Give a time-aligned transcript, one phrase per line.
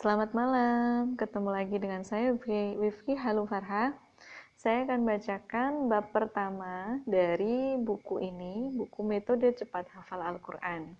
[0.00, 3.92] Selamat malam, ketemu lagi dengan saya Wifki Halu Farha.
[4.56, 10.96] Saya akan bacakan bab pertama dari buku ini, buku metode cepat hafal Al-Quran.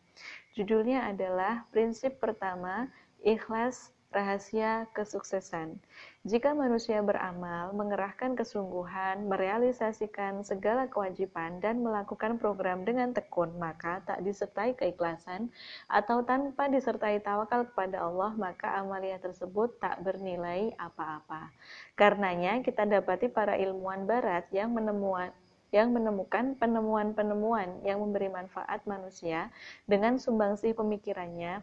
[0.53, 2.93] Judulnya adalah Prinsip Pertama,
[3.25, 5.79] Ikhlas rahasia kesuksesan.
[6.27, 14.21] Jika manusia beramal, mengerahkan kesungguhan, merealisasikan segala kewajiban, dan melakukan program dengan tekun, maka tak
[14.27, 15.49] disertai keikhlasan
[15.87, 21.55] atau tanpa disertai tawakal kepada Allah, maka amalia tersebut tak bernilai apa-apa.
[21.95, 25.31] Karenanya, kita dapati para ilmuwan barat yang menemukan
[25.71, 29.55] yang menemukan penemuan-penemuan yang memberi manfaat manusia
[29.87, 31.63] dengan sumbangsih pemikirannya,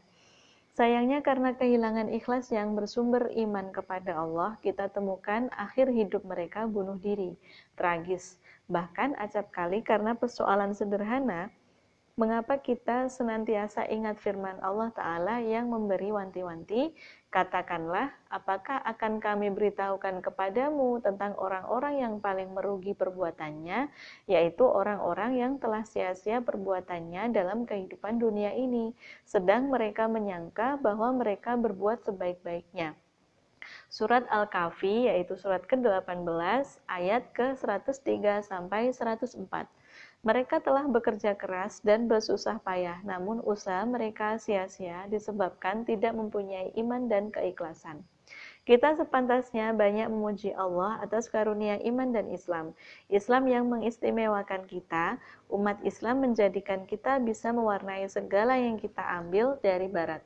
[0.78, 7.02] Sayangnya karena kehilangan ikhlas yang bersumber iman kepada Allah, kita temukan akhir hidup mereka bunuh
[7.02, 7.34] diri.
[7.74, 8.38] Tragis.
[8.70, 11.50] Bahkan acap kali karena persoalan sederhana,
[12.18, 16.90] mengapa kita senantiasa ingat firman Allah Ta'ala yang memberi wanti-wanti,
[17.30, 23.94] katakanlah, apakah akan kami beritahukan kepadamu tentang orang-orang yang paling merugi perbuatannya,
[24.26, 31.54] yaitu orang-orang yang telah sia-sia perbuatannya dalam kehidupan dunia ini, sedang mereka menyangka bahwa mereka
[31.54, 32.98] berbuat sebaik-baiknya.
[33.94, 36.26] Surat Al-Kahfi yaitu surat ke-18
[36.90, 39.38] ayat ke-103 sampai 104.
[40.26, 47.06] Mereka telah bekerja keras dan bersusah payah, namun usaha mereka sia-sia disebabkan tidak mempunyai iman
[47.06, 48.02] dan keikhlasan.
[48.68, 52.74] Kita sepantasnya banyak memuji Allah atas karunia iman dan Islam.
[53.08, 55.22] Islam yang mengistimewakan kita,
[55.54, 60.26] umat Islam menjadikan kita bisa mewarnai segala yang kita ambil dari Barat.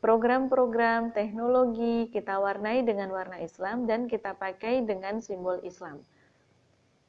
[0.00, 6.02] Program-program teknologi kita warnai dengan warna Islam dan kita pakai dengan simbol Islam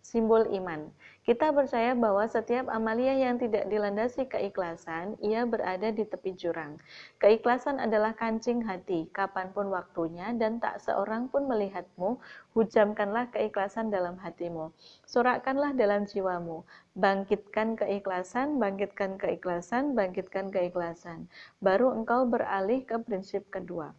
[0.08, 0.88] simbol iman.
[1.27, 6.80] Kita percaya bahwa setiap amalia yang tidak dilandasi keikhlasan, ia berada di tepi jurang.
[7.19, 12.23] Keikhlasan adalah kancing hati, kapan pun waktunya, dan tak seorang pun melihatmu,
[12.56, 14.72] hujamkanlah keikhlasan dalam hatimu.
[15.03, 16.63] Sorakkanlah dalam jiwamu,
[16.96, 21.28] bangkitkan keikhlasan, bangkitkan keikhlasan, bangkitkan keikhlasan.
[21.59, 23.91] Baru engkau beralih ke prinsip kedua.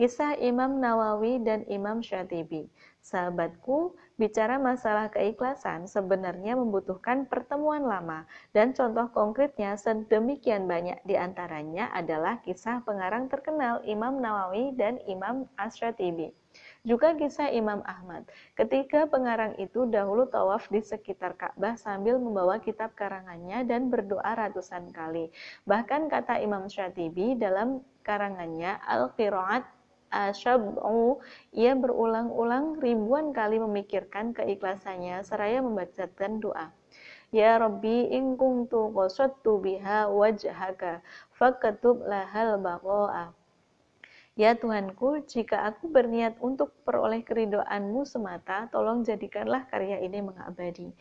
[0.00, 2.72] Kisah Imam Nawawi dan Imam Syatibi.
[3.04, 8.24] Sahabatku, bicara masalah keikhlasan sebenarnya membutuhkan pertemuan lama
[8.56, 15.44] dan contoh konkretnya sedemikian banyak di antaranya adalah kisah pengarang terkenal Imam Nawawi dan Imam
[15.60, 16.32] Asyatibi.
[16.80, 18.24] Juga kisah Imam Ahmad.
[18.56, 24.96] Ketika pengarang itu dahulu tawaf di sekitar Ka'bah sambil membawa kitab karangannya dan berdoa ratusan
[24.96, 25.28] kali.
[25.68, 29.79] Bahkan kata Imam Syatibi dalam karangannya Al-Qiraat
[30.10, 31.22] asyab'u.
[31.54, 36.74] Ia berulang-ulang ribuan kali memikirkan keikhlasannya seraya membacakan doa.
[37.30, 41.00] Ya Rabbi in kuntu qasadtu biha wajhaka
[41.38, 43.30] fakatub lahal baqa'a
[44.38, 50.96] Ya Tuhanku, jika aku berniat untuk peroleh keridoanmu semata, tolong jadikanlah karya ini mengabadi.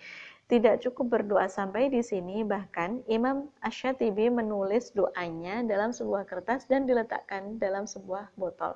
[0.49, 6.89] Tidak cukup berdoa sampai di sini, bahkan Imam Asyatibi menulis doanya dalam sebuah kertas dan
[6.89, 8.73] diletakkan dalam sebuah botol.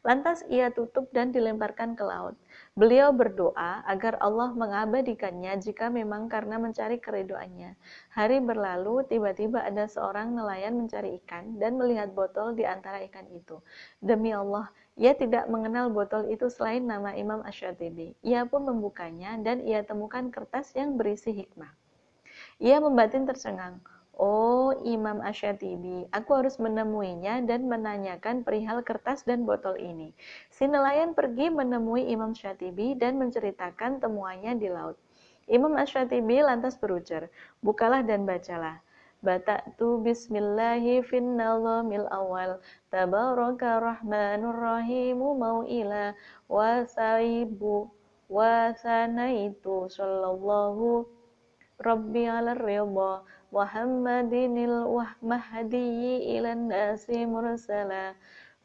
[0.00, 2.40] Lantas ia tutup dan dilemparkan ke laut.
[2.72, 7.76] Beliau berdoa agar Allah mengabadikannya jika memang karena mencari keridoannya.
[8.16, 13.60] Hari berlalu, tiba-tiba ada seorang nelayan mencari ikan dan melihat botol di antara ikan itu.
[14.00, 18.12] Demi Allah, ia tidak mengenal botol itu selain nama Imam Asyatibi.
[18.20, 21.72] Ia pun membukanya dan ia temukan kertas yang berisi hikmah.
[22.60, 23.80] Ia membatin tercengang.
[24.20, 30.12] Oh, Imam Asyatibi, aku harus menemuinya dan menanyakan perihal kertas dan botol ini.
[30.52, 35.00] Si nelayan pergi menemui Imam Syatibi dan menceritakan temuannya di laut.
[35.48, 37.32] Imam Asyatibi lantas berujar,
[37.64, 38.84] bukalah dan bacalah.
[39.20, 42.56] Bata'tu bismillahi fin nazamil awal
[42.88, 46.16] Tabaraka rahmanur rahimu mau'ila
[46.48, 47.92] Wa saibu
[48.32, 51.04] wa sanaitu sallallahu
[51.76, 53.20] Rabbi ala ridha
[53.52, 54.88] Muhammadinil
[55.20, 58.16] mahdiyi ilan nasi mursala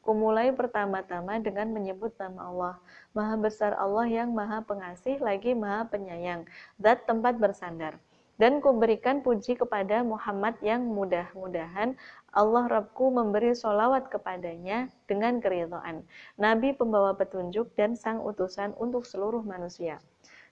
[0.05, 2.75] Kumulai pertama-tama dengan menyebut nama Allah.
[3.17, 6.45] Maha besar Allah yang maha pengasih lagi maha penyayang.
[6.77, 7.97] Zat tempat bersandar.
[8.35, 11.95] Dan kuberikan puji kepada Muhammad yang mudah-mudahan
[12.35, 16.03] Allah Rabbku memberi solawat kepadanya dengan keridhaan.
[16.35, 20.03] Nabi pembawa petunjuk dan sang utusan untuk seluruh manusia.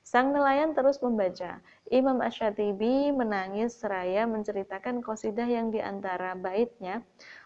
[0.03, 1.63] Sang nelayan terus membaca.
[1.87, 7.03] Imam Asyatibi menangis seraya menceritakan kosidah yang di antara baitnya.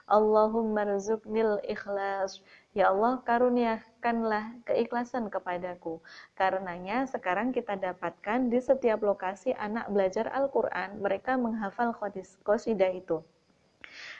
[0.09, 2.41] Allahumma rizuknil ikhlas
[2.77, 5.97] Ya Allah, karuniakanlah keikhlasan kepadaku.
[6.37, 11.97] Karenanya sekarang kita dapatkan di setiap lokasi anak belajar Al-Quran, mereka menghafal
[12.45, 13.25] qasidah itu.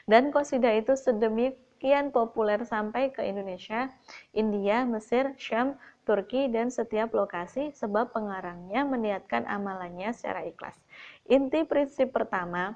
[0.10, 3.94] Dan kosidah itu sedemikian populer sampai ke Indonesia,
[4.34, 10.82] India, Mesir, Syam, Turki, dan setiap lokasi sebab pengarangnya meniatkan amalannya secara ikhlas.
[11.30, 12.74] Inti prinsip pertama,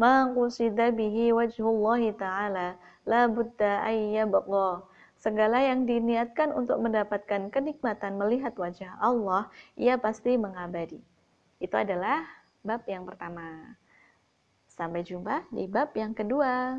[0.00, 8.94] maqusida bihi wajhullahi ta'ala la budda ayyabqa Segala yang diniatkan untuk mendapatkan kenikmatan melihat wajah
[9.02, 11.02] Allah, ia pasti mengabadi.
[11.58, 12.22] Itu adalah
[12.62, 13.74] bab yang pertama.
[14.70, 16.78] Sampai jumpa di bab yang kedua.